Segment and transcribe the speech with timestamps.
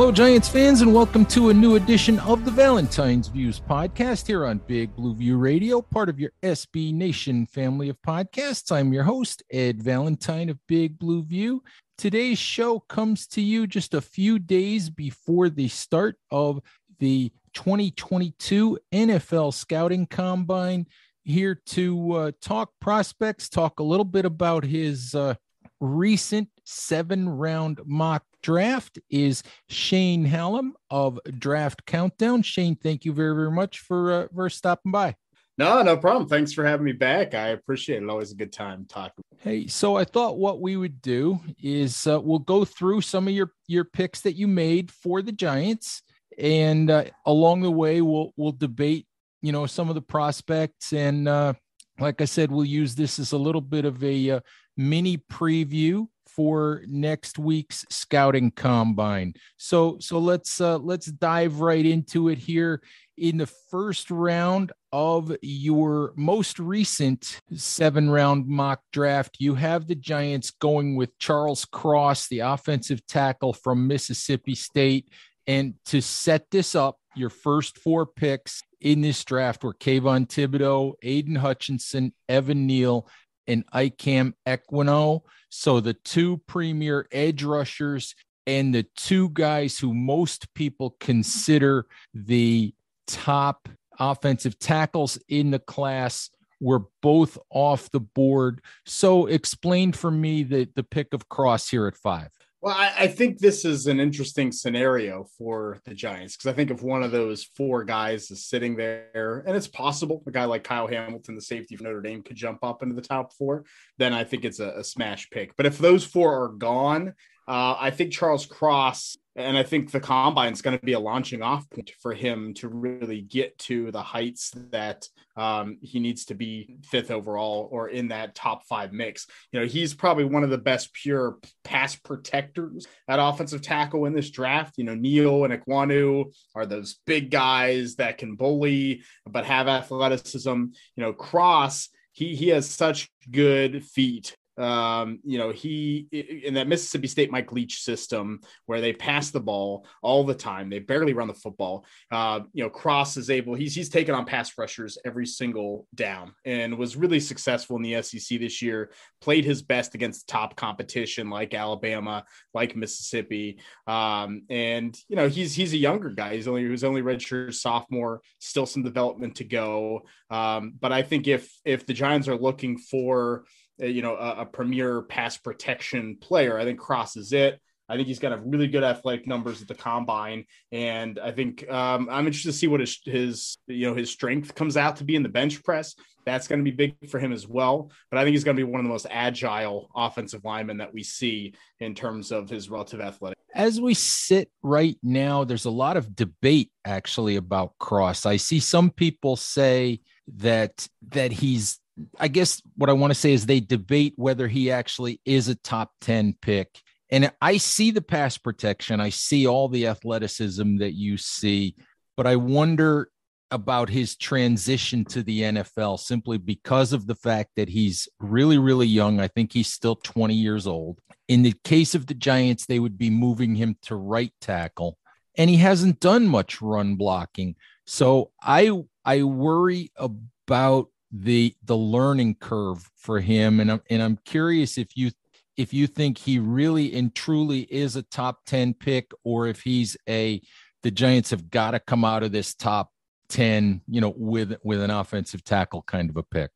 [0.00, 4.46] Hello, Giants fans, and welcome to a new edition of the Valentine's Views podcast here
[4.46, 8.72] on Big Blue View Radio, part of your SB Nation family of podcasts.
[8.72, 11.62] I'm your host, Ed Valentine of Big Blue View.
[11.98, 16.62] Today's show comes to you just a few days before the start of
[16.98, 20.86] the 2022 NFL Scouting Combine.
[21.24, 25.34] Here to uh, talk prospects, talk a little bit about his uh,
[25.78, 32.42] recent seven round mock draft is Shane Hallam of Draft Countdown.
[32.42, 35.16] Shane, thank you very, very much for uh, for stopping by.
[35.58, 36.26] No, no problem.
[36.26, 37.34] Thanks for having me back.
[37.34, 38.08] I appreciate it.
[38.08, 39.22] Always a good time talking.
[39.40, 43.34] Hey, so I thought what we would do is uh, we'll go through some of
[43.34, 46.02] your your picks that you made for the Giants,
[46.38, 49.06] and uh, along the way we'll we'll debate,
[49.42, 51.52] you know, some of the prospects, and uh,
[51.98, 54.40] like I said, we'll use this as a little bit of a uh,
[54.76, 56.06] mini preview
[56.40, 59.34] for next week's scouting combine.
[59.58, 62.80] So so let's uh, let's dive right into it here
[63.18, 69.36] in the first round of your most recent seven round mock draft.
[69.38, 75.10] You have the Giants going with Charles Cross, the offensive tackle from Mississippi State.
[75.46, 80.94] And to set this up, your first four picks in this draft were Kayvon Thibodeaux,
[81.02, 83.06] Aidan Hutchinson, Evan Neal,
[83.50, 85.22] and Ikem Ekwonu.
[85.48, 88.14] So the two premier edge rushers
[88.46, 92.74] and the two guys who most people consider the
[93.06, 93.68] top
[93.98, 96.30] offensive tackles in the class
[96.60, 98.60] were both off the board.
[98.86, 102.30] So explain for me the, the pick of Cross here at five.
[102.62, 106.70] Well, I, I, think this is an interesting scenario for the Giants because I think
[106.70, 110.62] if one of those four guys is sitting there, and it's possible a guy like
[110.62, 113.64] Kyle Hamilton, the safety for Notre Dame, could jump up into the top four,
[113.96, 115.56] then I think it's a, a smash pick.
[115.56, 117.14] But if those four are gone,
[117.50, 121.00] uh, I think Charles Cross and I think the combine is going to be a
[121.00, 126.26] launching off point for him to really get to the heights that um, he needs
[126.26, 129.26] to be fifth overall or in that top five mix.
[129.50, 134.12] You know, he's probably one of the best pure pass protectors at offensive tackle in
[134.12, 134.74] this draft.
[134.78, 140.50] You know, Neal and Ekwonu are those big guys that can bully but have athleticism.
[140.50, 140.72] You
[141.02, 147.08] know, Cross he he has such good feet um, you know, he in that Mississippi
[147.08, 151.28] State Mike Leach system where they pass the ball all the time, they barely run
[151.28, 151.86] the football.
[152.10, 156.34] Uh, you know, Cross is able, he's he's taken on pass rushers every single down
[156.44, 158.90] and was really successful in the SEC this year.
[159.20, 163.60] Played his best against top competition like Alabama, like Mississippi.
[163.86, 166.36] Um, and you know, he's he's a younger guy.
[166.36, 170.02] He's only who's only redshirt sophomore, still some development to go.
[170.28, 173.44] Um, but I think if if the Giants are looking for
[173.88, 176.58] you know a, a premier pass protection player.
[176.58, 177.60] I think Cross is it.
[177.90, 181.68] I think he's got a really good athletic numbers at the combine, and I think
[181.68, 185.04] um, I'm interested to see what his, his you know his strength comes out to
[185.04, 185.96] be in the bench press.
[186.24, 187.90] That's going to be big for him as well.
[188.08, 190.94] But I think he's going to be one of the most agile offensive linemen that
[190.94, 193.38] we see in terms of his relative athletic.
[193.54, 198.24] As we sit right now, there's a lot of debate actually about Cross.
[198.24, 200.00] I see some people say
[200.36, 201.79] that that he's
[202.18, 205.54] I guess what I want to say is they debate whether he actually is a
[205.54, 206.80] top 10 pick.
[207.10, 211.74] And I see the pass protection, I see all the athleticism that you see,
[212.16, 213.10] but I wonder
[213.50, 218.86] about his transition to the NFL simply because of the fact that he's really, really
[218.86, 219.20] young.
[219.20, 221.00] I think he's still 20 years old.
[221.26, 224.98] In the case of the Giants, they would be moving him to right tackle,
[225.36, 227.56] and he hasn't done much run blocking.
[227.86, 228.70] So I
[229.04, 234.96] I worry about the the learning curve for him and I'm, and I'm curious if
[234.96, 235.10] you
[235.56, 239.96] if you think he really and truly is a top 10 pick or if he's
[240.08, 240.40] a
[240.82, 242.90] the Giants have got to come out of this top
[243.30, 246.50] 10, you know, with with an offensive tackle kind of a pick.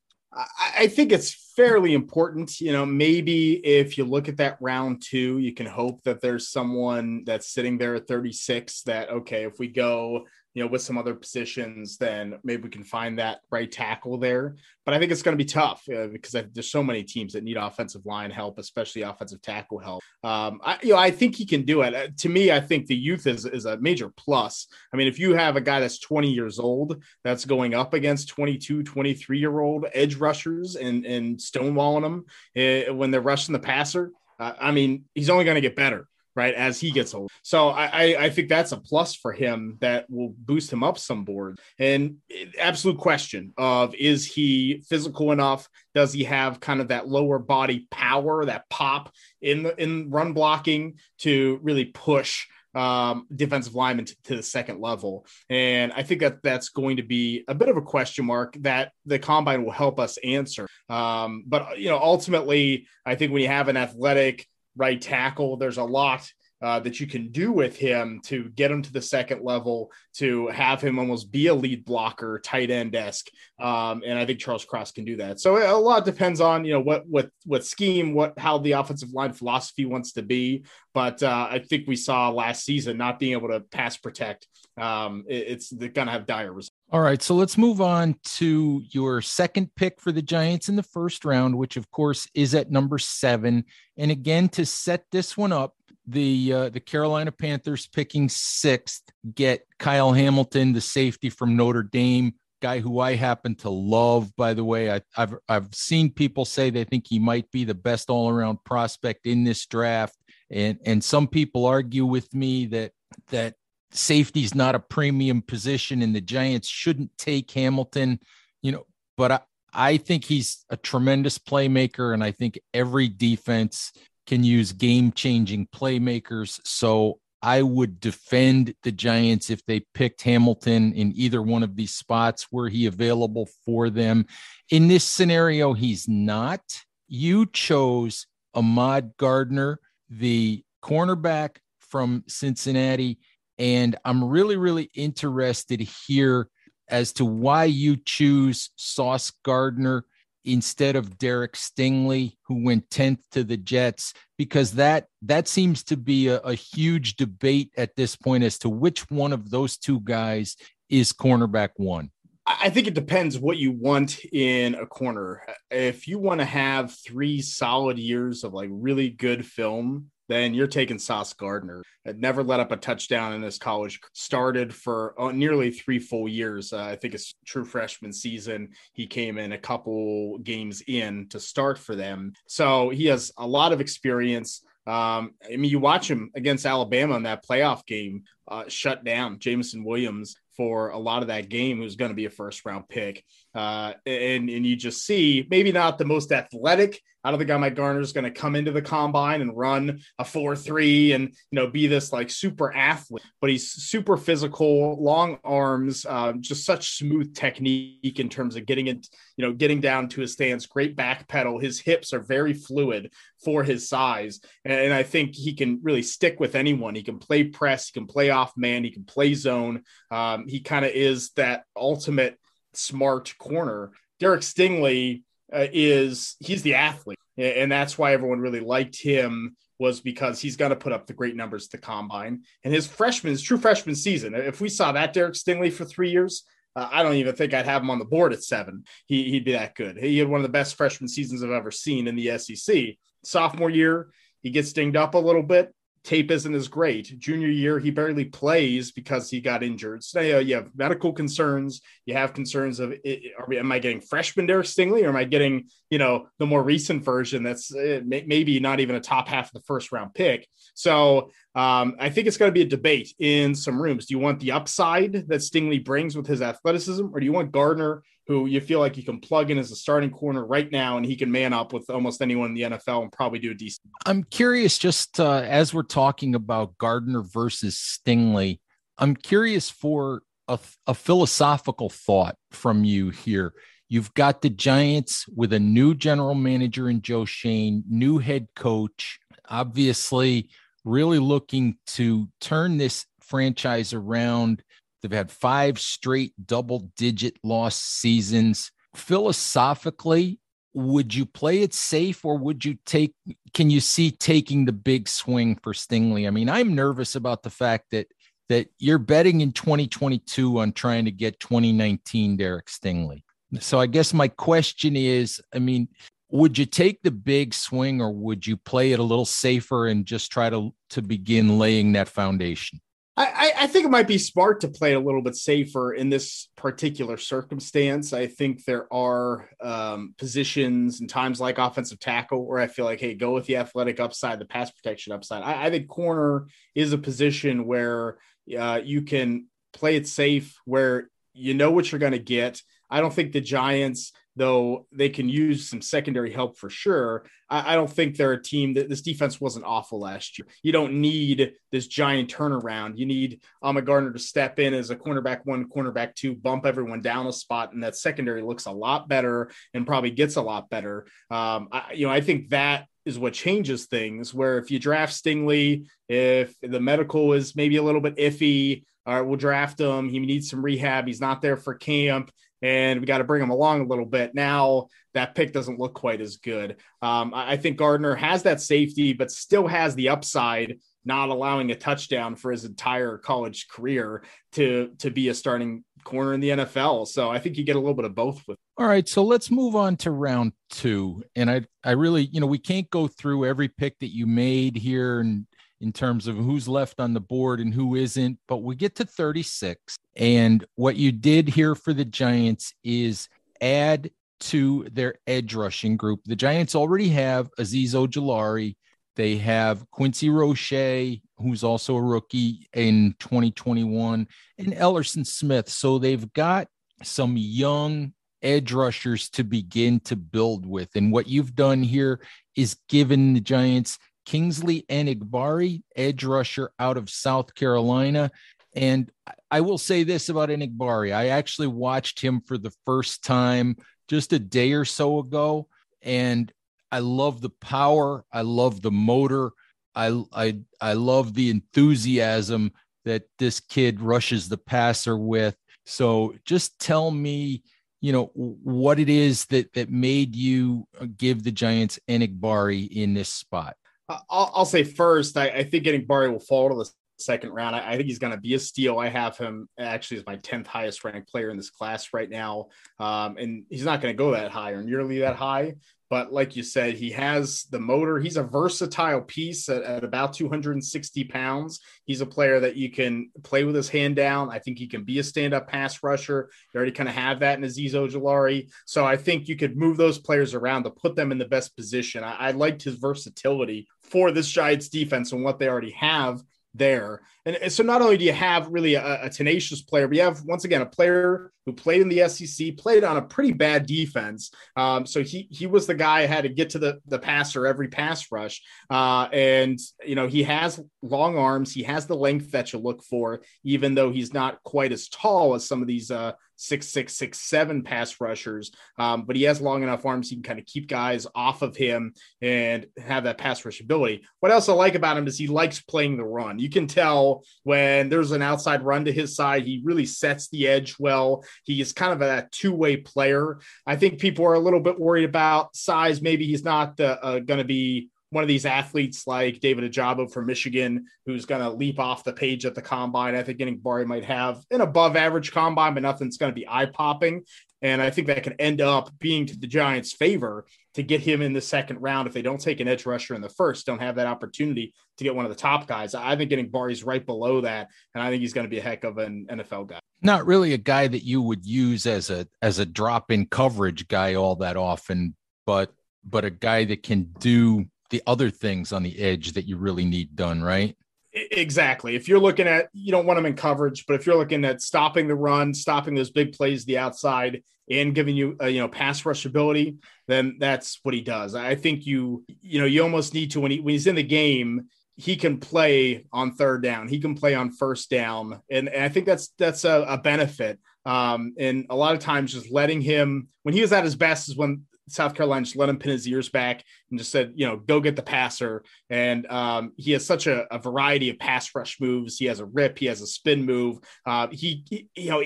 [0.77, 2.59] I think it's fairly important.
[2.59, 6.49] You know, maybe if you look at that round two, you can hope that there's
[6.49, 10.25] someone that's sitting there at 36 that, okay, if we go
[10.55, 14.55] you know, with some other positions, then maybe we can find that right tackle there.
[14.85, 17.33] But I think it's going to be tough uh, because I, there's so many teams
[17.33, 20.01] that need offensive line help, especially offensive tackle help.
[20.23, 21.93] Um, I, you know, I think he can do it.
[21.93, 24.67] Uh, to me, I think the youth is, is a major plus.
[24.93, 28.29] I mean, if you have a guy that's 20 years old that's going up against
[28.29, 33.59] 22, 23 year old edge rushers and, and stonewalling them uh, when they're rushing the
[33.59, 37.69] passer, I mean, he's only going to get better right as he gets old so
[37.69, 41.59] I, I think that's a plus for him that will boost him up some board
[41.79, 42.17] and
[42.59, 47.87] absolute question of is he physical enough does he have kind of that lower body
[47.91, 49.11] power that pop
[49.41, 52.45] in the in run blocking to really push
[52.75, 55.25] um, defensive lineman to, to, the second level.
[55.49, 58.91] And I think that that's going to be a bit of a question mark that
[59.05, 60.67] the combine will help us answer.
[60.89, 64.45] Um, but, you know, ultimately, I think when you have an athletic,
[64.75, 65.57] right tackle.
[65.57, 66.29] There's a lot
[66.61, 70.47] uh, that you can do with him to get him to the second level, to
[70.47, 73.27] have him almost be a lead blocker, tight end esque.
[73.59, 75.39] Um, and I think Charles Cross can do that.
[75.39, 79.11] So a lot depends on you know what what what scheme, what how the offensive
[79.11, 80.65] line philosophy wants to be.
[80.93, 84.47] But uh, I think we saw last season not being able to pass protect.
[84.77, 86.74] Um, it, it's going to have dire results.
[86.91, 90.83] All right, so let's move on to your second pick for the Giants in the
[90.83, 93.65] first round, which of course is at number seven.
[93.97, 95.73] And again, to set this one up,
[96.07, 99.01] the uh, the Carolina Panthers picking sixth
[99.33, 104.35] get Kyle Hamilton, the safety from Notre Dame, guy who I happen to love.
[104.35, 107.73] By the way, I, have I've seen people say they think he might be the
[107.73, 110.15] best all around prospect in this draft,
[110.51, 112.91] and and some people argue with me that
[113.29, 113.55] that
[113.91, 118.19] safety is not a premium position and the Giants shouldn't take Hamilton,
[118.61, 118.85] you know,
[119.17, 119.39] but I,
[119.73, 123.91] I think he's a tremendous playmaker and I think every defense
[124.25, 126.59] can use game changing playmakers.
[126.63, 131.93] So I would defend the Giants if they picked Hamilton in either one of these
[131.93, 132.47] spots.
[132.51, 134.25] Were he available for them?
[134.71, 136.61] In this scenario, he's not.
[137.07, 139.79] You chose Ahmad Gardner,
[140.09, 143.19] the cornerback from Cincinnati.
[143.57, 146.49] And I'm really, really interested here
[146.87, 150.05] as to why you choose Sauce Gardner
[150.45, 155.97] instead of Derek Stingley, who went 10th to the Jets, because that that seems to
[155.97, 159.99] be a, a, huge debate at this point as to which one of those two
[160.01, 160.55] guys
[160.89, 162.11] is cornerback one.
[162.45, 165.41] I think it depends what you want in a corner.
[165.71, 170.67] If you want to have three solid years of like really good film, then you're
[170.67, 171.83] taking Sauce Gardner.
[172.05, 173.99] Had never let up a touchdown in his college.
[174.13, 176.73] Started for uh, nearly three full years.
[176.73, 178.69] Uh, I think it's true freshman season.
[178.93, 182.33] He came in a couple games in to start for them.
[182.47, 184.63] So he has a lot of experience.
[184.87, 189.39] Um, I mean, you watch him against Alabama in that playoff game, uh, shut down
[189.39, 192.87] Jameson Williams for a lot of that game, who's going to be a first round
[192.87, 193.23] pick.
[193.53, 197.75] Uh, and, and you just see maybe not the most athletic I don't think Ahmad
[197.75, 201.55] Gardner is going to come into the combine and run a four three and you
[201.55, 206.97] know be this like super athlete, but he's super physical, long arms, uh, just such
[206.99, 210.67] smooth technique in terms of getting it, you know, getting down to his stance.
[210.67, 211.57] Great back pedal.
[211.57, 213.11] His hips are very fluid
[213.43, 216.93] for his size, and I think he can really stick with anyone.
[216.93, 219.81] He can play press, he can play off man, he can play zone.
[220.11, 222.37] Um, he kind of is that ultimate
[222.75, 223.93] smart corner.
[224.19, 225.23] Derek Stingley
[225.55, 230.55] uh, is he's the athlete, and that's why everyone really liked him was because he's
[230.55, 232.43] going to put up the great numbers to combine.
[232.63, 236.11] And his freshman, his true freshman season, if we saw that Derek Stingley for three
[236.11, 236.43] years,
[236.75, 238.85] uh, I don't even think I'd have him on the board at seven.
[239.05, 239.97] He, he'd be that good.
[239.97, 242.95] He had one of the best freshman seasons I've ever seen in the SEC.
[243.23, 244.09] Sophomore year,
[244.41, 245.73] he gets dinged up a little bit
[246.05, 247.17] tape isn't as great.
[247.19, 250.03] Junior year, he barely plays because he got injured.
[250.03, 251.81] So you, have medical concerns.
[252.05, 255.67] You have concerns of, are, am I getting freshman Derek Stingley or am I getting,
[255.89, 259.53] you know, the more recent version that's uh, maybe not even a top half of
[259.53, 260.47] the first round pick.
[260.75, 264.05] So um, I think it's going to be a debate in some rooms.
[264.05, 267.51] Do you want the upside that Stingley brings with his athleticism or do you want
[267.51, 270.97] Gardner who you feel like you can plug in as a starting corner right now
[270.97, 273.53] and he can man up with almost anyone in the NFL and probably do a
[273.53, 273.87] decent.
[274.05, 278.59] I'm curious, just uh, as we're talking about Gardner versus Stingley,
[278.97, 283.53] I'm curious for a, a philosophical thought from you here.
[283.89, 289.19] You've got the Giants with a new general manager in Joe Schoen, new head coach,
[289.47, 290.49] obviously
[290.83, 294.63] really looking to turn this franchise around.
[295.05, 298.71] They've had five straight double digit loss seasons.
[298.95, 300.39] Philosophically,
[300.73, 303.13] would you play it safe or would you take
[303.53, 306.27] can you see taking the big swing for Stingley?
[306.27, 308.07] I mean, I'm nervous about the fact that
[308.49, 313.21] that you're betting in 2022 on trying to get 2019 Derek Stingley.
[313.59, 315.87] So I guess my question is, I mean,
[316.31, 320.03] would you take the big swing or would you play it a little safer and
[320.03, 322.81] just try to to begin laying that foundation?
[323.17, 326.49] I, I, think it might be smart to play a little bit safer in this
[326.57, 328.11] particular circumstance.
[328.11, 332.99] I think there are um, positions and times like offensive tackle where I feel like,
[332.99, 335.43] hey, go with the athletic upside, the pass protection upside.
[335.43, 338.17] I, I think corner is a position where
[338.57, 342.61] uh, you can play it safe, where you know what you're going to get.
[342.89, 347.25] I don't think the Giants though they can use some secondary help for sure.
[347.49, 350.47] I, I, don't think they're a team that this defense wasn't awful last year.
[350.61, 352.97] You don't need this giant turnaround.
[352.97, 357.01] You need Ahmad Gardner to step in as a cornerback one, cornerback two, bump everyone
[357.01, 360.69] down a spot, and that secondary looks a lot better and probably gets a lot
[360.69, 361.05] better.
[361.31, 364.33] Um, I, you know, I think that is what changes things.
[364.33, 369.13] Where if you draft Stingley, if the medical is maybe a little bit iffy, all
[369.13, 370.09] right, we'll draft him.
[370.09, 371.05] He needs some rehab.
[371.05, 372.31] He's not there for camp
[372.65, 374.33] and we got to bring him along a little bit.
[374.33, 376.77] Now that pick doesn't look quite as good.
[377.03, 381.75] Um, I think Gardner has that safety, but still has the upside, not allowing a
[381.75, 387.07] touchdown for his entire college career to to be a starting corner in the NFL.
[387.07, 388.57] So I think you get a little bit of both with.
[388.77, 392.47] All right, so let's move on to round two, and I I really you know
[392.47, 395.45] we can't go through every pick that you made here and
[395.81, 399.05] in terms of who's left on the board and who isn't, but we get to
[399.05, 399.97] 36.
[400.15, 403.27] And what you did here for the Giants is
[403.61, 406.21] add to their edge rushing group.
[406.25, 408.75] The Giants already have Azeez Ojulari.
[409.15, 414.27] They have Quincy Roche, who's also a rookie in 2021,
[414.57, 415.69] and Elerson Smith.
[415.69, 416.67] So they've got
[417.03, 420.89] some young edge rushers to begin to build with.
[420.95, 422.21] And what you've done here
[422.55, 428.31] is given the Giants Kingsley Enagbare, edge rusher out of South Carolina.
[428.75, 429.09] And
[429.49, 431.15] I will say this about Enagbare.
[431.15, 433.77] I actually watched him for the first time
[434.07, 435.67] just a day or so ago.
[436.01, 436.51] And
[436.91, 438.25] I love the power.
[438.31, 439.51] I love the motor.
[439.95, 442.71] I, I, I love the enthusiasm
[443.05, 445.55] that this kid rushes the passer with.
[445.85, 447.63] So just tell me,
[448.01, 453.29] you know, what it is that, that made you give the Giants Enagbare in this
[453.29, 453.77] spot.
[454.09, 457.75] I'll, I'll say first, I, I think Barry will fall to the second round.
[457.75, 458.99] I, I think he's going to be a steal.
[458.99, 462.67] I have him actually as my 10th highest ranked player in this class right now.
[462.99, 465.75] Um, and he's not going to go that high or nearly that high.
[466.09, 468.19] But like you said, he has the motor.
[468.19, 471.79] He's a versatile piece at, at, about 260 pounds.
[472.03, 474.49] He's a player that you can play with his hand down.
[474.49, 476.49] I think he can be a stand-up pass rusher.
[476.73, 478.69] You already kind of have that in Azeez Ojulari.
[478.85, 481.75] So I think you could move those players around to put them in the best
[481.75, 482.23] position.
[482.23, 486.43] I, I liked his versatility for this Giants defense and what they already have
[486.75, 487.21] there.
[487.45, 490.23] And, and so not only do you have really a, a, tenacious player, but you
[490.23, 493.85] have once again a player who played in the SEC, played on a pretty bad
[493.85, 494.51] defense.
[494.75, 497.87] Um, so he he was the guy had to get to the the passer every
[497.87, 498.61] pass rush.
[498.89, 503.03] Uh, and you know he has long arms, he has the length that you look
[503.03, 507.17] for, even though he's not quite as tall as some of these uh, six six
[507.17, 508.71] six seven pass rushers.
[508.97, 511.75] Um, but he has long enough arms he can kind of keep guys off of
[511.75, 514.25] him and have that pass rush ability.
[514.39, 516.59] What else I like about him is he likes playing the run.
[516.59, 520.67] You can tell when there's an outside run to his side, he really sets the
[520.67, 521.43] edge well.
[521.63, 523.59] He is kind of a two way player.
[523.85, 526.21] I think people are a little bit worried about size.
[526.21, 530.47] Maybe he's not uh, going to be one of these athletes like David Ojabo from
[530.47, 533.35] Michigan, who's going to leap off the page at the combine.
[533.35, 536.87] I think Barry might have an above average combine, but nothing's going to be eye
[536.87, 537.43] popping.
[537.81, 540.65] And I think that could end up being to the Giants' favor
[540.95, 543.41] to get him in the second round if they don't take an edge rusher in
[543.41, 546.15] the first, don't have that opportunity to get one of the top guys.
[546.15, 548.81] I think getting Barry's right below that, and I think he's going to be a
[548.81, 549.99] heck of an NFL guy.
[550.21, 554.07] Not really a guy that you would use as a as a drop in coverage
[554.07, 559.03] guy all that often, but but a guy that can do the other things on
[559.03, 560.95] the edge that you really need done, right?
[561.33, 562.15] Exactly.
[562.15, 564.81] If you're looking at, you don't want them in coverage, but if you're looking at
[564.81, 568.87] stopping the run, stopping those big plays, the outside, and giving you, a, you know,
[568.87, 569.97] pass rush ability,
[570.27, 571.53] then that's what he does.
[571.53, 574.23] I think you, you know, you almost need to when he when he's in the
[574.23, 579.03] game, he can play on third down, he can play on first down, and, and
[579.03, 580.79] I think that's that's a, a benefit.
[581.05, 584.49] Um, and a lot of times, just letting him when he was at his best
[584.49, 587.67] is when South Carolina just let him pin his ears back and just said, you
[587.67, 588.83] know, go get the passer.
[589.09, 592.37] And um, he has such a, a, variety of pass rush moves.
[592.37, 593.99] He has a rip, he has a spin move.
[594.25, 595.43] Uh, he, he, you know,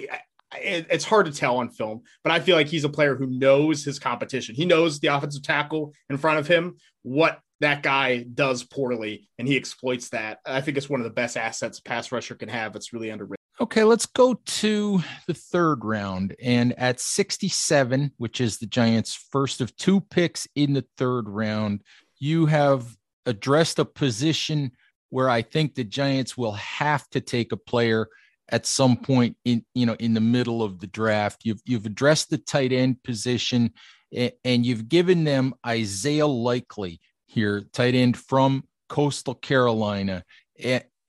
[0.56, 3.84] it's hard to tell on film, but I feel like he's a player who knows
[3.84, 4.56] his competition.
[4.56, 9.48] He knows the offensive tackle in front of him, what that guy does poorly, and
[9.48, 10.40] he exploits that.
[10.46, 12.76] I think it's one of the best assets a pass rusher can have.
[12.76, 13.39] It's really underrated.
[13.62, 16.34] Okay, let's go to the third round.
[16.42, 21.84] And at 67, which is the Giants' first of two picks in the third round,
[22.20, 24.72] you have addressed a position
[25.10, 28.08] where I think the Giants will have to take a player
[28.48, 31.42] at some point in you know in the middle of the draft.
[31.44, 33.74] You've you've addressed the tight end position
[34.12, 40.24] and you've given them Isaiah Likely here, tight end from Coastal Carolina.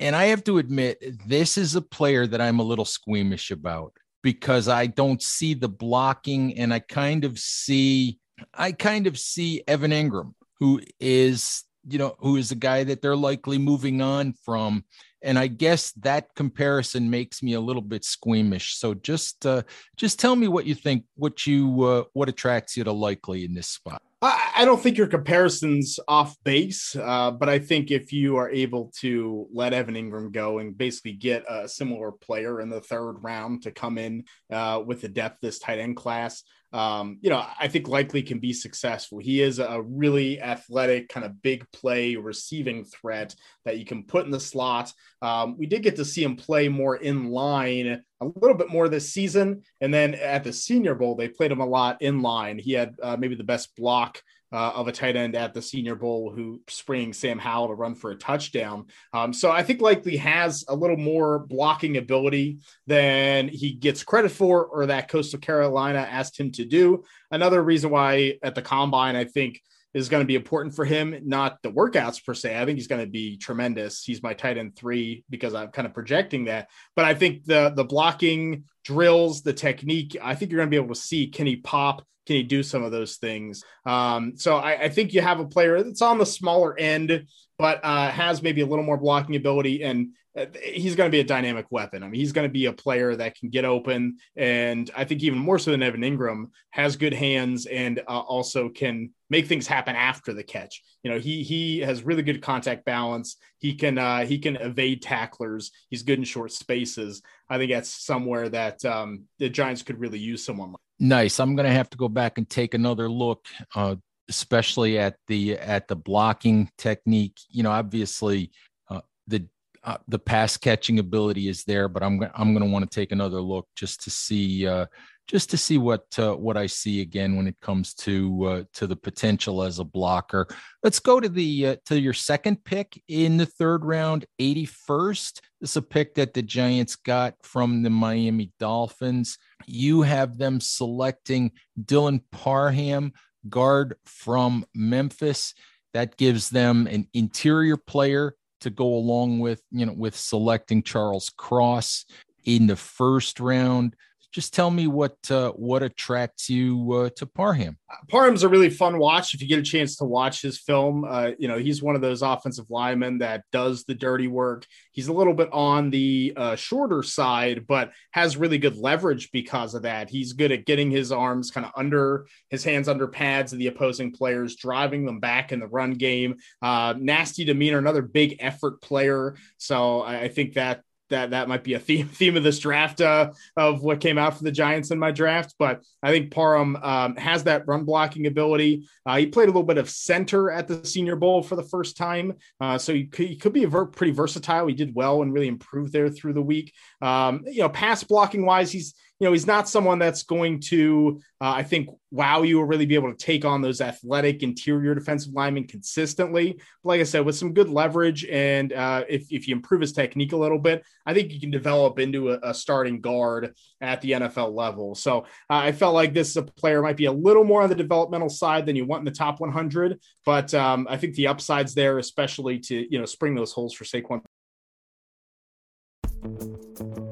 [0.00, 3.92] And I have to admit, this is a player that I'm a little squeamish about
[4.23, 8.19] because I don't see the blocking and I kind of see
[8.54, 13.02] I kind of see Evan Engram, who is, you know, who is a guy that
[13.02, 14.85] they're likely moving on from.
[15.23, 18.77] And I guess that comparison makes me a little bit squeamish.
[18.77, 19.62] So just uh,
[19.97, 23.55] just tell me what you think, what you uh, what attracts you to likely in
[23.55, 24.03] this spot.
[24.23, 28.50] I, I don't think your comparison's off base, uh, but I think if you are
[28.50, 33.17] able to let Evan Engram go and basically get a similar player in the third
[33.23, 37.45] round to come in uh, with the depth this tight end class, um, you know,
[37.59, 39.19] I think likely can be successful.
[39.19, 43.35] He is a really athletic, kind of big play receiving threat
[43.65, 44.93] that you can put in the slot.
[45.21, 48.89] Um, we did get to see him play more in line a little bit more
[48.89, 49.62] this season.
[49.81, 52.59] And then at the Senior Bowl, they played him a lot in line.
[52.59, 55.95] He had uh, maybe the best block uh, of a tight end at the Senior
[55.95, 58.87] Bowl who spring Sam Howell to run for a touchdown.
[59.12, 64.30] Um, so I think likely has a little more blocking ability than he gets credit
[64.30, 67.04] for, or that Coastal Carolina asked him to do.
[67.30, 71.18] Another reason why at the combine, I think is going to be important for him,
[71.25, 72.56] not the workouts per se.
[72.56, 74.04] I think he's going to be tremendous.
[74.04, 76.68] He's my tight end three because I'm kind of projecting that.
[76.94, 80.82] But I think the the blocking drills, the technique, I think you're going to be
[80.82, 82.05] able to see can he pop?
[82.26, 83.64] Can he do some of those things?
[83.87, 87.26] Um, so I, I, think you have a player that's on the smaller end,
[87.59, 91.20] but uh, has maybe a little more blocking ability and uh, he's going to be
[91.20, 92.03] a dynamic weapon.
[92.03, 95.22] I mean, he's going to be a player that can get open, and I think
[95.22, 99.66] even more so than Evan Engram has good hands and uh, also can make things
[99.66, 100.83] happen after the catch.
[101.03, 103.37] You know, he he has really good contact balance.
[103.59, 105.71] He can uh, he can evade tacklers.
[105.88, 107.23] He's good in short spaces.
[107.49, 110.73] I think that's somewhere that um, the Giants could really use someone.
[110.73, 111.40] like Nice.
[111.40, 113.97] I'm going to have to go back and take another look, uh,
[114.29, 117.38] especially at the at the blocking technique.
[117.49, 118.51] You know, obviously
[118.90, 119.47] uh, the
[119.83, 123.12] uh, the pass catching ability is there, but I'm I'm going to want to take
[123.12, 124.87] another look just to see uh,
[125.31, 128.88] just to see what uh, what I see again when it comes to uh, to
[128.88, 130.49] the potential as a blocker.
[130.83, 135.40] Let's go to the uh, to your second pick in the third round, 81st.
[135.61, 139.38] This is a pick that the Giants got from the Miami Dolphins.
[139.66, 143.12] You have them selecting Dylan Parham,
[143.49, 145.55] guard from Memphis.
[145.95, 151.31] That gives them an interior player to go along with you know with selecting Charles
[151.37, 152.07] Cross
[152.45, 153.95] in the first round
[154.33, 157.77] just tell me what uh, what attracts you uh, to Parham.
[158.09, 161.05] Parham's a really fun watch if you get a chance to watch his film.
[161.05, 164.64] Uh, you know, he's one of those offensive linemen that does the dirty work.
[164.93, 169.75] He's a little bit on the uh, shorter side, but has really good leverage because
[169.75, 170.11] of that.
[170.11, 173.66] He's good at getting his arms kind of under his hands under pads of the
[173.66, 176.37] opposing players, driving them back in the run game.
[176.62, 179.37] Uh, nasty demeanor, another big effort player.
[179.57, 183.01] So I, I think that that that might be a theme theme of this draft
[183.01, 185.55] uh, of what came out for the Giants in my draft.
[185.59, 188.88] But I think Parham um, has that run blocking ability.
[189.05, 191.96] Uh, he played a little bit of center at the Senior Bowl for the first
[191.96, 194.66] time, uh, so he could, he could be ver- pretty versatile.
[194.66, 196.73] He did well and really improved there through the week.
[197.03, 201.20] Um, you know, pass blocking wise, he's you know, he's not someone that's going to,
[201.42, 204.94] uh, I think, wow you or really be able to take on those athletic interior
[204.94, 206.54] defensive linemen consistently.
[206.83, 209.92] But like I said, with some good leverage and uh, if, if you improve his
[209.92, 214.00] technique a little bit, I think you can develop into a, a starting guard at
[214.00, 214.94] the NFL level.
[214.94, 217.68] So uh, I felt like this is a player might be a little more on
[217.68, 221.26] the developmental side than you want in the top 100, but um, I think the
[221.26, 224.22] upsides there, especially to you know spring those holes for Saquon.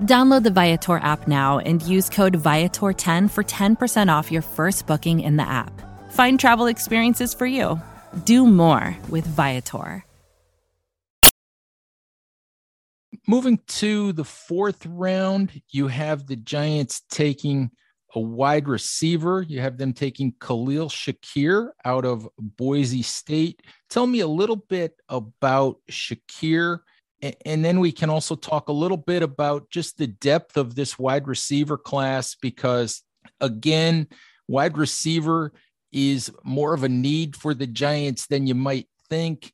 [0.00, 5.20] Download the Viator app now and use code Viator10 for 10% off your first booking
[5.20, 5.70] in the app.
[6.12, 7.80] Find travel experiences for you.
[8.24, 10.04] Do more with Viator.
[13.28, 17.70] Moving to the fourth round, you have the Giants taking
[18.14, 19.42] a wide receiver.
[19.42, 23.62] You have them taking Khalil Shakir out of Boise State.
[23.88, 26.80] Tell me a little bit about Shakir.
[27.22, 30.98] And then we can also talk a little bit about just the depth of this
[30.98, 33.02] wide receiver class because,
[33.40, 34.08] again,
[34.48, 35.52] wide receiver
[35.92, 39.52] is more of a need for the Giants than you might think.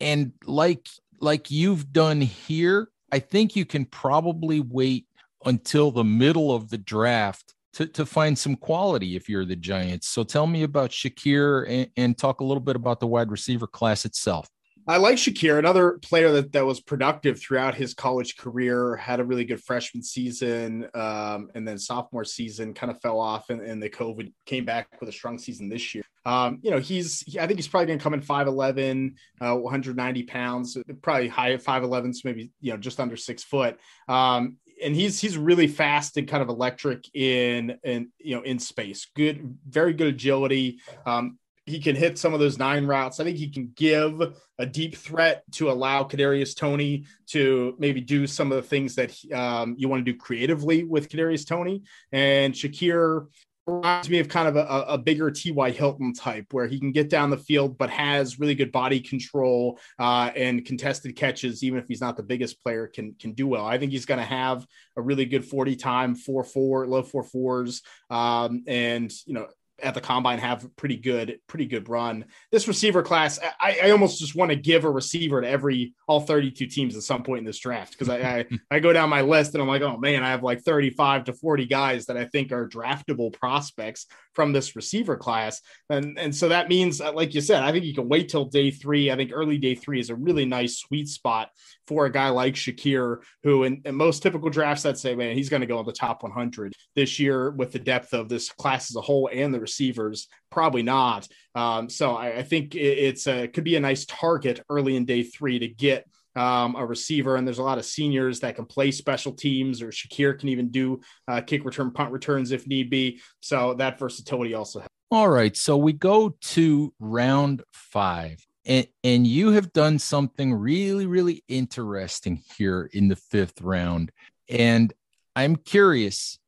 [0.00, 0.88] And like
[1.20, 5.06] like you've done here, I think you can probably wait
[5.44, 10.08] until the middle of the draft to, to find some quality if you're the Giants.
[10.08, 13.66] So tell me about Shakir and, and talk a little bit about the wide receiver
[13.66, 14.48] class itself.
[14.86, 19.24] I like Shakir, another player that, that was productive throughout his college career, had a
[19.24, 23.80] really good freshman season, um, and then sophomore season kind of fell off, and, and
[23.80, 26.04] the COVID came back with a strong season this year.
[26.24, 29.56] Um, you know, he's he, I think he's probably going to come in 5'11, uh,
[29.56, 33.78] 190 pounds, probably high at 5'11, so maybe you know just under six foot.
[34.08, 38.58] Um, and he's he's really fast and kind of electric in in you know in
[38.58, 39.06] space.
[39.14, 40.80] Good, very good agility.
[41.06, 43.20] Um, he can hit some of those nine routes.
[43.20, 44.20] I think he can give
[44.58, 49.16] a deep threat to allow Kadarius Toney to maybe do some of the things that
[49.32, 53.26] um, you want to do creatively with Kadarius Toney And Shakir
[53.68, 55.70] reminds me of kind of a, a bigger T.Y.
[55.70, 59.78] Hilton type, where he can get down the field but has really good body control
[60.00, 61.62] uh, and contested catches.
[61.62, 63.64] Even if he's not the biggest player, can can do well.
[63.64, 67.22] I think he's going to have a really good forty time, four four, low four
[67.22, 69.46] fours, um, and you know
[69.82, 72.24] at the combine have pretty good, pretty good run.
[72.50, 76.20] This receiver class, I, I almost just want to give a receiver to every all
[76.20, 79.22] 32 teams at some point in this draft because I, I, I go down my
[79.22, 82.26] list and I'm like, oh man, I have like 35 to 40 guys that I
[82.26, 87.34] think are draftable prospects from this receiver class, and and so that means, uh, like
[87.34, 89.10] you said, I think you can wait till day three.
[89.10, 91.50] I think early day three is a really nice sweet spot
[91.86, 95.48] for a guy like Shakir, who in, in most typical drafts, I'd say, man, he's
[95.48, 98.90] going to go in the top 100 this year with the depth of this class
[98.90, 100.28] as a whole and the receivers.
[100.50, 101.26] Probably not.
[101.54, 105.04] Um, so I, I, think it, it's a, could be a nice target early in
[105.04, 108.64] day three to get um, a receiver, and there's a lot of seniors that can
[108.64, 112.88] play special teams, or Shakir can even do uh, kick return, punt returns if need
[112.88, 113.20] be.
[113.40, 114.80] So that versatility also.
[114.80, 114.92] Helps.
[115.10, 121.06] All right, so we go to round five and, and you have done something really
[121.06, 124.10] really interesting here in the fifth round.
[124.48, 124.92] And
[125.34, 126.38] i'm curious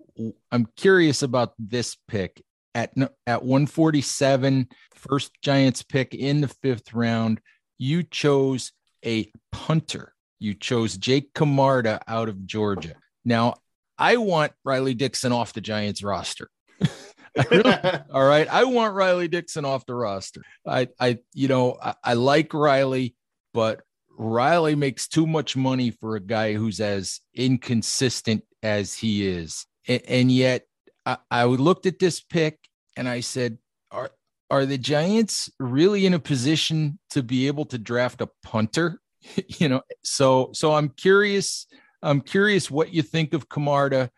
[0.52, 2.42] i'm curious about this pick.
[2.76, 2.92] At
[3.26, 7.40] at 147 first giants pick in the fifth round
[7.78, 8.72] you chose
[9.04, 10.12] a punter.
[10.38, 12.94] You chose jake camarda out of georgia.
[13.24, 13.54] Now
[13.96, 16.48] i want riley dixon off the giants roster
[17.50, 17.74] really,
[18.12, 18.48] all right.
[18.48, 20.42] I want Riley Dixon off the roster.
[20.66, 23.14] I, I, you know, I, I like Riley,
[23.52, 23.82] but
[24.16, 29.66] Riley makes too much money for a guy who's as inconsistent as he is.
[29.88, 30.66] And, and yet
[31.04, 32.58] I, I looked at this pick
[32.96, 33.58] and I said,
[33.90, 34.10] are,
[34.50, 39.00] are the Giants really in a position to be able to draft a punter?
[39.48, 41.66] you know, so, so I'm curious.
[42.02, 44.10] I'm curious what you think of Camarda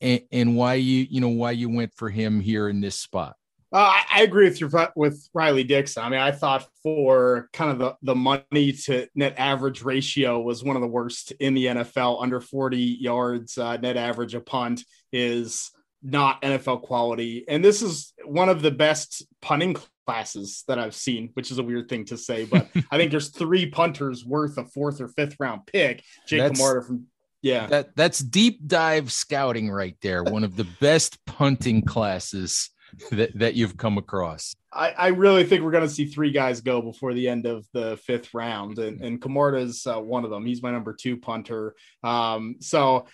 [0.00, 3.36] and, and why you you know why you went for him here in this spot.
[3.70, 6.02] Uh, I, agree with you with Riley Dixon.
[6.02, 10.64] I mean, I thought for kind of the, the money to net average ratio was
[10.64, 12.22] one of the worst in the NFL.
[12.22, 15.70] Under 40 yards uh, net average a punt is
[16.02, 17.44] not NFL quality.
[17.46, 19.76] And this is one of the best punting
[20.06, 23.28] classes that I've seen, which is a weird thing to say, but I think there's
[23.28, 26.02] three punters worth a fourth or fifth round pick.
[26.26, 27.06] Jake Camarda from
[27.42, 27.66] yeah.
[27.66, 30.22] That that's deep dive scouting right there.
[30.22, 32.70] One of the best punting classes
[33.10, 34.54] that, that you've come across.
[34.72, 37.66] I, I really think we're going to see three guys go before the end of
[37.72, 40.44] the fifth round, and, and Camarda's uh, one of them.
[40.44, 41.74] He's my number two punter.
[42.02, 43.06] Um, so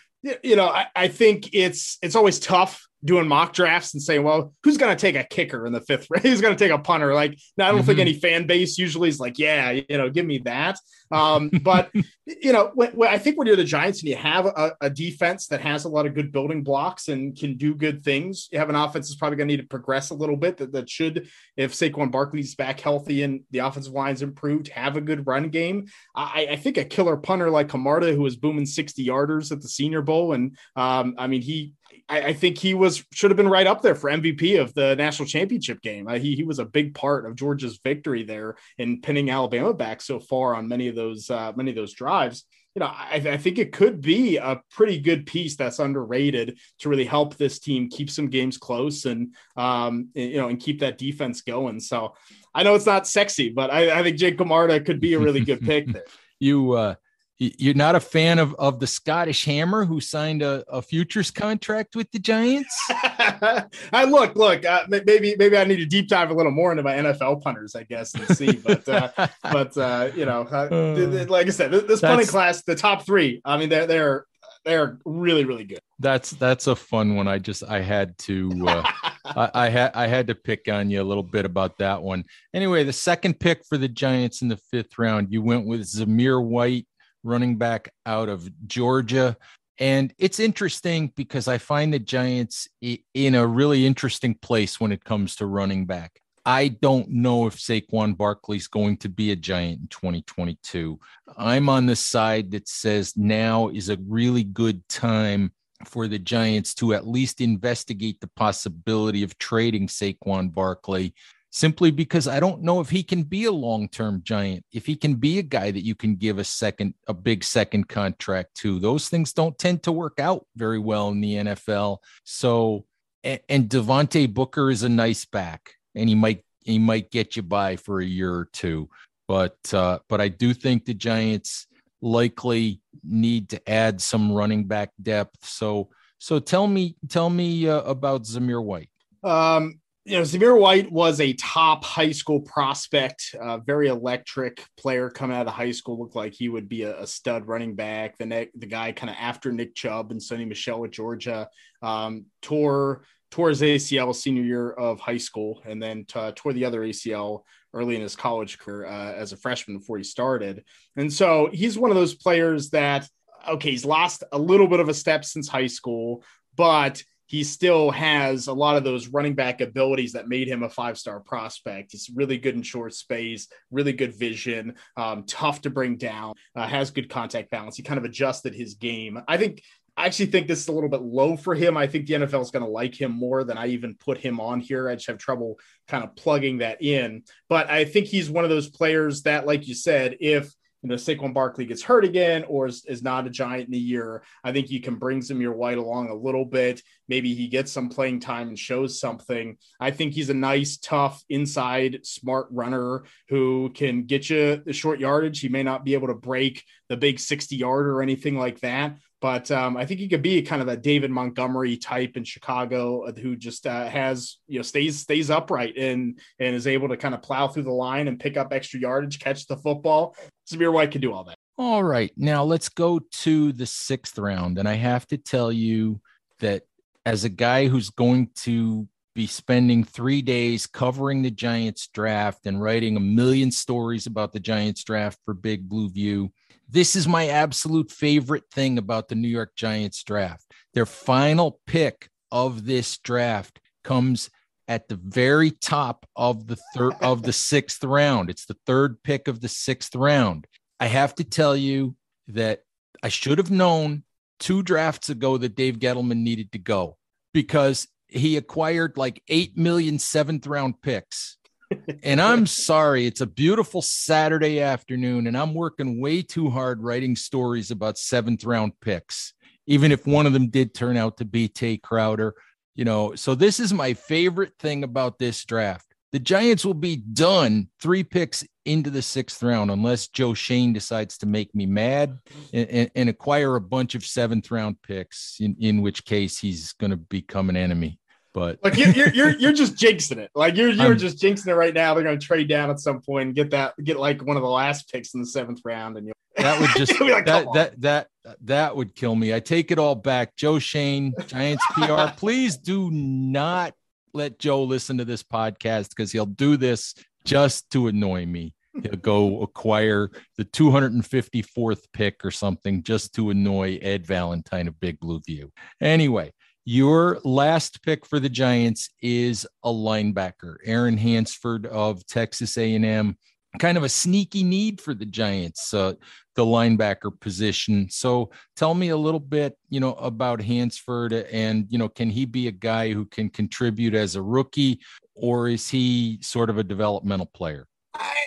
[0.43, 4.53] you know, I, I think it's it's always tough doing mock drafts and saying, well,
[4.63, 6.23] who's going to take a kicker in the fifth round?
[6.25, 7.15] who's going to take a punter?
[7.15, 7.87] Like, no, I don't mm-hmm.
[7.87, 10.79] think any fan base usually is like, yeah, you know, give me that.
[11.11, 11.91] Um, but,
[12.27, 14.91] you know, when, when, I think when you're the Giants and you have a, a,
[14.91, 18.59] defense that has a lot of good building blocks and can do good things, you
[18.59, 20.89] have an offense that's probably going to need to progress a little bit that, that
[20.89, 25.51] should, if Saquon Barkley's back healthy and the offensive line's improved, have a good run
[25.51, 25.87] game.
[26.15, 29.69] I, I think a killer punter like Camarda, who was booming 60 yarders at the
[29.69, 30.33] Senior Bowl.
[30.33, 31.75] And um, I mean, he,
[32.09, 34.95] I, I, think he was should have been right up there for MVP of the
[34.97, 36.09] national championship game.
[36.09, 40.01] Uh, he he was a big part of Georgia's victory there in pinning Alabama back
[40.01, 42.45] so far on many of those uh, many of those drives.
[42.75, 46.89] You know, I, I, think it could be a pretty good piece that's underrated to
[46.89, 50.99] really help this team keep some games close and um, you know and keep that
[50.99, 51.79] defense going.
[51.79, 52.15] So
[52.53, 55.41] I know it's not sexy, but I, I think Jake Camarda could be a really
[55.41, 56.05] good pick there.
[56.41, 56.95] you uh,
[57.39, 61.97] you're not a fan of, of the Scottish Hammer who signed a, a futures contract
[61.97, 62.75] with the Giants?
[62.91, 66.83] I look, look, uh, maybe maybe I need to deep dive a little more into
[66.83, 68.53] my NFL punters, I guess, and see.
[68.53, 69.11] But uh,
[69.43, 73.41] but uh, you know, uh, uh, like I said, this punting class, the top three,
[73.45, 74.27] I mean, they're they're
[74.65, 75.81] they're really really good.
[75.99, 77.27] That's that's a fun one.
[77.27, 78.83] I just I had to uh,
[79.25, 82.25] I, I, had I had to pick on you a little bit about that one.
[82.53, 86.45] Anyway, the second pick for the Giants in the fifth round, you went with Zamir
[86.45, 86.87] White
[87.25, 89.37] running back out of Georgia.
[89.79, 95.03] And it's interesting because I find the Giants in a really interesting place when it
[95.03, 96.21] comes to running back.
[96.47, 101.01] I don't know if Saquon Barkley's going to be a Giant in 2022.
[101.37, 105.53] I'm on the side that says now is a really good time
[105.87, 111.15] for the Giants to at least investigate the possibility of trading Saquon Barkley
[111.55, 114.97] simply because I don't know if he can be a long term giant, if he
[114.97, 118.81] can be a guy that you can give a second, a big second contract to.
[118.81, 121.99] Those things don't tend to work out very well in the NFL.
[122.25, 122.87] So,
[123.23, 127.77] and, Devontae Booker is a nice back, and he might he might get you by
[127.77, 128.91] for a year or two.
[129.29, 131.69] But uh, but I do think the Giants
[132.03, 135.47] likely need to add some running back depth.
[135.47, 138.91] So so tell me tell me uh, about Zamir White.
[139.23, 145.09] Um, you know, Zamir White was a top high school prospect, uh, very electric player
[145.09, 145.99] coming out of high school.
[145.99, 148.19] Looked like he would be a, a stud running back.
[148.19, 151.49] The neck, the guy kind of after Nick Chubb and Sony Michel at Georgia,
[151.81, 156.67] um, tore tore his ACL senior year of high school, and then t- tore the
[156.67, 160.65] other ACL early in his college career uh, as a freshman before he started.
[160.97, 163.09] And so he's one of those players that
[163.49, 166.23] okay, he's lost a little bit of a step since high school,
[166.57, 170.69] but he still has a lot of those running back abilities that made him a
[170.69, 171.93] five star prospect.
[171.93, 176.67] He's really good in short space, really good vision, um, tough to bring down, uh,
[176.67, 177.77] has good contact balance.
[177.77, 179.21] He kind of adjusted his game.
[179.27, 179.63] I think.
[179.97, 181.77] I actually think this is a little bit low for him.
[181.77, 184.41] I think the NFL is going to like him more than I even put him
[184.41, 184.89] on here.
[184.89, 187.23] I just have trouble kind of plugging that in.
[187.49, 190.97] But I think he's one of those players that, like you said, if you know
[190.97, 194.53] Saquon Barkley gets hurt again or is, is not a giant in the year, I
[194.53, 196.83] think you can bring Zamir White along a little bit.
[197.09, 199.57] Maybe he gets some playing time and shows something.
[199.81, 205.01] I think he's a nice, tough, inside, smart runner who can get you the short
[205.01, 205.41] yardage.
[205.41, 208.97] He may not be able to break the big 60 yard or anything like that,
[209.25, 213.05] but um, I think he could be kind of a David Montgomery type in Chicago
[213.05, 216.99] uh, who just uh, has you know stays stays upright and and is able to
[216.99, 220.15] kind of plow through the line and pick up extra yardage, catch the football.
[220.47, 221.37] Zamir White can do all that.
[221.57, 226.03] All right, now let's go to the sixth round, and I have to tell you
[226.41, 226.65] that
[227.07, 232.61] as a guy who's going to be spending three days covering the Giants draft and
[232.61, 236.33] writing a million stories about the Giants draft for Big Blue View
[236.69, 240.45] this is my absolute favorite thing about the New York Giants draft.
[240.73, 244.31] Their final pick of this draft comes
[244.67, 248.31] at the very top of the third of the sixth round.
[248.31, 250.47] It's the third pick of the sixth round.
[250.81, 251.97] I have to tell you
[252.29, 252.63] that
[253.03, 254.05] I should have known
[254.39, 256.97] two drafts ago that Dave Gettleman needed to go
[257.33, 261.37] because he acquired like 8 million seventh round picks
[262.03, 267.17] and I'm sorry, it's a beautiful Saturday afternoon, and I'm working way too hard writing
[267.17, 269.35] stories about seventh round picks,
[269.67, 272.35] even if one of them did turn out to be Tae Crowder.
[272.75, 275.94] You know, so this is my favorite thing about this draft.
[276.15, 281.19] The Giants will be done three picks into the sixth round unless Joe Schoen decides
[281.19, 282.21] to make me mad
[282.53, 286.73] and, and, and acquire a bunch of seventh round picks, in, in which case he's
[286.75, 287.99] going to become an enemy.
[288.33, 290.31] But like you're, you're you're you're just jinxing it.
[290.37, 291.95] Like you're you're I'm, just jinxing it right now.
[291.95, 294.45] They're going to trade down at some point and get that get like one of
[294.45, 297.81] the last picks in the seventh round, and you that would just like, that that
[297.81, 298.09] that
[298.43, 299.35] that would kill me.
[299.35, 300.37] I take it all back.
[300.37, 303.75] Joe Schoen, Giants PR, please do not
[304.15, 308.55] let Joe listen to this podcast because he'll do this just to annoy me.
[308.83, 314.99] He'll go acquire the 254th pick or something just to annoy Ed Valentine of Big
[314.99, 315.53] Blue View.
[315.81, 316.33] Anyway,
[316.65, 323.17] your last pick for the Giants is a linebacker, Aaron Hansford of Texas A&M.
[323.59, 325.95] Kind of a sneaky need for the Giants, uh,
[326.35, 327.89] the linebacker position.
[327.89, 332.25] So tell me a little bit, you know, about Hansford, and you know, can he
[332.25, 334.81] be a guy who can contribute as a rookie,
[335.15, 337.67] or is he sort of a developmental player?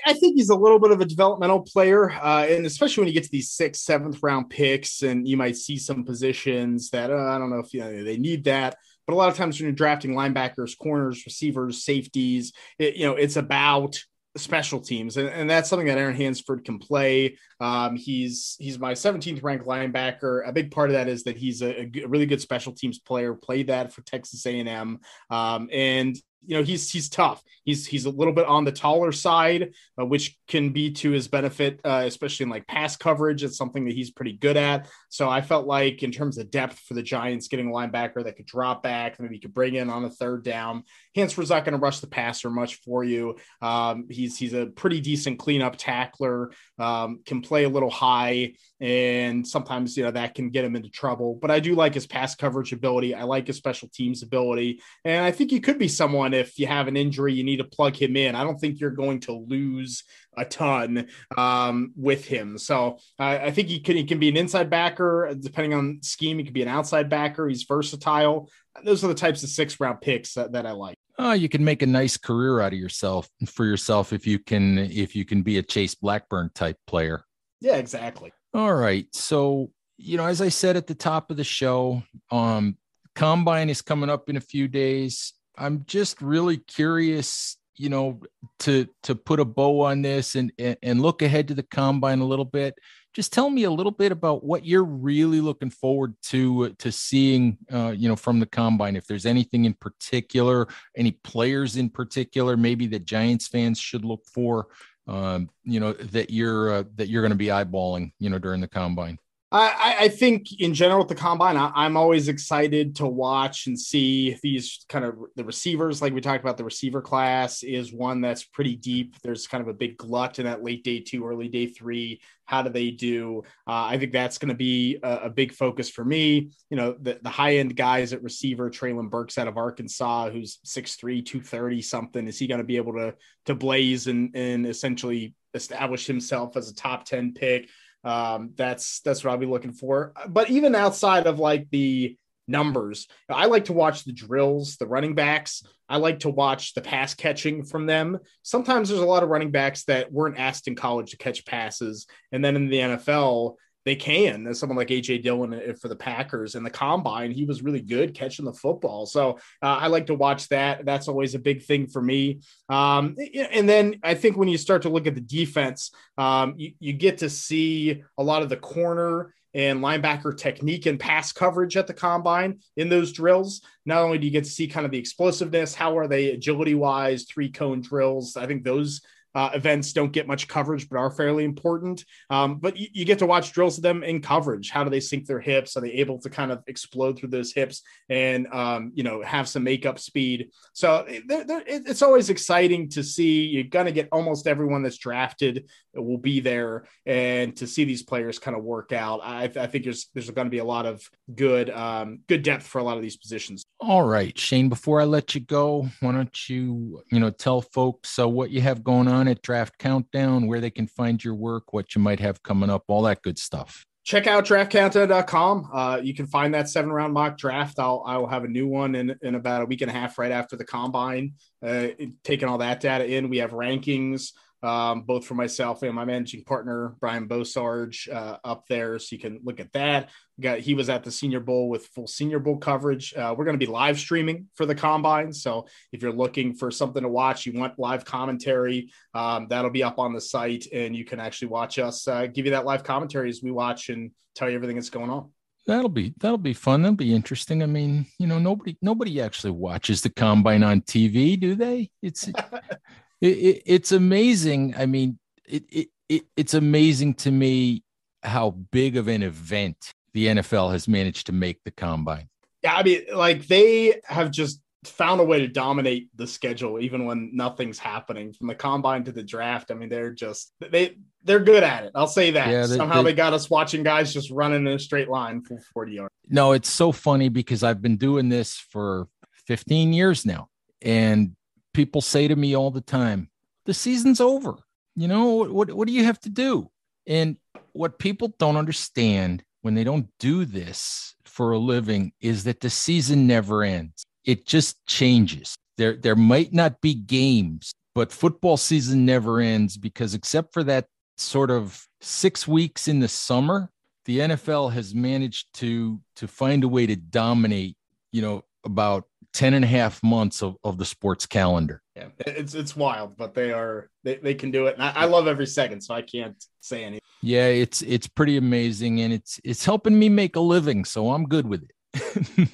[0.05, 3.13] I, think he's a little bit of a developmental player, uh, and especially when you
[3.13, 7.17] get to these sixth, seventh round picks, and you might see some positions that uh,
[7.17, 8.77] I don't know if you know, they need that.
[9.05, 13.15] But a lot of times when you're drafting linebackers, corners, receivers, safeties, it, you know,
[13.15, 13.99] it's about
[14.37, 17.37] special teams, and, and, that's something that Aaron Hansford can play.
[17.59, 20.47] Um, he's he's my 17th ranked linebacker.
[20.47, 23.33] A big part of that is that he's a, a really good special teams player.
[23.33, 27.43] Played that for Texas A&M, um, and you know he's he's tough.
[27.63, 31.27] He's he's a little bit on the taller side, uh, which can be to his
[31.27, 33.43] benefit, uh, especially in like pass coverage.
[33.43, 34.87] It's something that he's pretty good at.
[35.09, 38.37] So I felt like in terms of depth for the Giants, getting a linebacker that
[38.37, 40.83] could drop back, maybe could bring in on a third down.
[41.15, 43.35] Hansford's not going to rush the passer much for you.
[43.61, 46.51] Um, he's he's a pretty decent cleanup tackler.
[46.79, 50.89] Um, can play a little high, and sometimes you know that can get him into
[50.89, 51.37] trouble.
[51.41, 53.13] But I do like his pass coverage ability.
[53.13, 56.67] I like his special teams ability, and I think he could be someone if you
[56.67, 58.35] have an injury, you need to plug him in.
[58.35, 60.03] I don't think you're going to lose
[60.37, 62.57] a ton um, with him.
[62.57, 66.37] So uh, I think he can he can be an inside backer depending on scheme.
[66.37, 67.47] He could be an outside backer.
[67.47, 68.49] He's versatile.
[68.83, 70.97] Those are the types of six round picks that, that I like.
[71.19, 74.77] Oh, you can make a nice career out of yourself for yourself if you can
[74.77, 77.23] if you can be a Chase Blackburn type player.
[77.59, 78.31] Yeah, exactly.
[78.53, 79.07] All right.
[79.13, 82.77] So, you know, as I said at the top of the show, um,
[83.15, 85.33] combine is coming up in a few days.
[85.57, 88.21] I'm just really curious, you know,
[88.59, 92.25] to to put a bow on this and and look ahead to the combine a
[92.25, 92.77] little bit.
[93.13, 97.57] Just tell me a little bit about what you're really looking forward to to seeing,
[97.71, 98.95] uh, you know, from the combine.
[98.95, 104.23] If there's anything in particular, any players in particular, maybe that Giants fans should look
[104.31, 104.67] for,
[105.07, 108.61] um, you know, that you're uh, that you're going to be eyeballing, you know, during
[108.61, 109.17] the combine.
[109.49, 113.79] I, I, think in general with the combine, I, am always excited to watch and
[113.79, 116.01] see these kind of the receivers.
[116.01, 119.15] Like we talked about, the receiver class is one that's pretty deep.
[119.23, 122.19] There's kind of a big glut in that late day two, early day three.
[122.43, 123.43] How do they do?
[123.65, 126.51] Uh, I think that's going to be a, a, big focus for me.
[126.69, 130.59] You know, the, the high end guys at receiver, Treylon Burks out of Arkansas, who's
[130.65, 132.27] 6'3, 230 something.
[132.27, 136.69] Is he going to be able to to blaze and, and essentially establish himself as
[136.69, 137.69] a top 10 pick?
[138.07, 140.13] Um, that's that's what I'll be looking for.
[140.29, 142.17] But even outside of like the
[142.47, 145.61] numbers, I like to watch the drills, the running backs.
[145.89, 148.19] I like to watch the pass catching from them.
[148.43, 152.07] Sometimes there's a lot of running backs that weren't asked in college to catch passes,
[152.31, 153.55] and then in the NFL
[153.87, 154.45] they can.
[154.47, 157.79] As someone like AJ Dillon uh, for the Packers and the combine, he was really
[157.79, 159.05] good catching the football.
[159.05, 160.85] So uh, I like to watch that.
[160.85, 162.41] That's always a big thing for me.
[162.67, 166.73] Um, and then I think when you start to look at the defense, um, you,
[166.79, 171.77] you get to see a lot of the corner and linebacker technique and pass coverage
[171.77, 173.61] at the combine in those drills.
[173.85, 176.75] Not only do you get to see kind of the explosiveness, how are they agility
[176.75, 178.35] wise, three cone drills.
[178.35, 179.01] I think those
[179.37, 182.03] uh, events don't get much coverage, but are fairly important.
[182.31, 184.71] Um, but you, you, get to watch drills of them in coverage.
[184.71, 185.77] How do they sink their hips?
[185.77, 189.47] Are they able to kind of explode through those hips and um, you know have
[189.47, 190.49] some makeup speed?
[190.73, 193.45] So they're, they're, it's always exciting to see.
[193.45, 198.39] You're gonna get almost everyone that's drafted will be there, and to see these players
[198.39, 199.21] kind of work out.
[199.23, 202.65] I, I think there's there's going to be a lot of good um, good depth
[202.65, 203.63] for a lot of these positions.
[203.79, 204.69] All right, Shane.
[204.69, 208.61] Before I let you go, why don't you you know tell folks uh, what you
[208.61, 212.19] have going on at Draft Countdown, where they can find your work, what you might
[212.19, 213.85] have coming up, all that good stuff.
[214.03, 215.69] Check out draftcountdown.com.
[215.73, 217.77] Uh, you can find that seven round mock draft.
[217.77, 220.17] I'll I will have a new one in, in about a week and a half
[220.17, 221.33] right after the combine.
[221.61, 221.87] Uh,
[222.23, 224.31] taking all that data in, we have rankings
[224.67, 229.19] um, both for myself and my managing partner Brian Bosarge uh, up there, so you
[229.19, 230.09] can look at that.
[230.37, 233.13] We got he was at the Senior Bowl with full Senior Bowl coverage.
[233.15, 236.69] Uh, we're going to be live streaming for the combine, so if you're looking for
[236.69, 240.93] something to watch, you want live commentary, um, that'll be up on the site, and
[240.93, 244.11] you can actually watch us uh, give you that live commentary as we watch and
[244.35, 245.29] tell you everything that's going on.
[245.65, 246.81] That'll be that'll be fun.
[246.81, 247.63] That'll be interesting.
[247.63, 251.89] I mean you know nobody nobody actually watches the combine on tv do they?
[252.01, 252.29] It's
[253.21, 254.75] it, it, it's amazing.
[254.77, 257.83] I mean, it, it, it, it's amazing to me
[258.23, 262.29] how big of an event the NFL has managed to make the combine.
[262.63, 267.05] Yeah, I mean, like they have just found a way to dominate the schedule even
[267.05, 269.71] when nothing's happening from the combine to the draft.
[269.71, 271.91] I mean, they're just they they're good at it.
[271.93, 272.49] I'll say that.
[272.49, 275.41] Yeah, they, Somehow they, they, got us watching guys just running in a straight line
[275.41, 276.13] for 40 yards.
[276.29, 279.07] No, it's so funny because I've been doing this for
[279.47, 280.49] 15 years now.
[280.81, 281.35] And
[281.77, 283.29] people say to me all the time,
[283.67, 284.55] the season's over.
[284.95, 286.71] You know, what, what do you have to do?
[287.05, 287.37] And
[287.73, 292.71] what people don't understand when they don't do this for a living is that the
[292.71, 294.03] season never ends.
[294.25, 295.55] It just changes.
[295.77, 300.87] There, there might not be games, but football season never ends because except for that
[301.17, 303.69] sort of six weeks in the summer,
[304.05, 307.75] the NFL has managed to to find a way to dominate,
[308.11, 309.05] you know, about
[309.37, 311.83] 10 and a half months of, of the sports calendar.
[311.95, 314.73] Yeah, it's it's wild, but they are they, they can do it.
[314.73, 317.01] And I, I love every second, so I can't say anything.
[317.21, 321.25] Yeah, it's it's pretty amazing and it's it's helping me make a living, so I'm
[321.25, 321.71] good with it.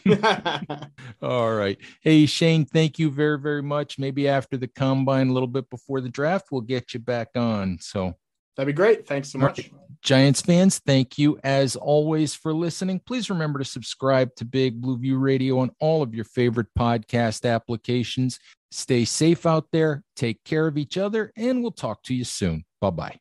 [1.21, 1.77] All right.
[2.01, 3.97] Hey, Shane, thank you very, very much.
[3.97, 7.77] Maybe after the combine, a little bit before the draft, we'll get you back on.
[7.79, 8.15] So
[8.55, 9.07] That'd be great.
[9.07, 9.71] Thanks so much.
[10.01, 12.99] Giants fans, thank you as always for listening.
[13.05, 17.49] Please remember to subscribe to Big Blue View Radio on all of your favorite podcast
[17.49, 18.37] applications.
[18.69, 22.65] Stay safe out there, take care of each other, and we'll talk to you soon.
[22.81, 23.19] Bye bye.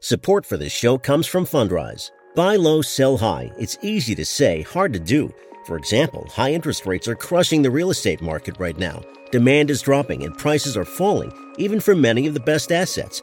[0.00, 2.10] Support for this show comes from Fundrise.
[2.34, 3.50] Buy low, sell high.
[3.58, 5.32] It's easy to say, hard to do.
[5.66, 9.02] For example, high interest rates are crushing the real estate market right now.
[9.30, 13.22] Demand is dropping and prices are falling, even for many of the best assets.